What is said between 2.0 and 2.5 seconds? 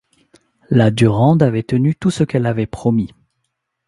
ce qu’elle